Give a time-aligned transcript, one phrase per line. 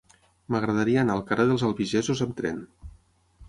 [0.53, 2.61] M'agradaria anar al carrer dels Albigesos amb tren.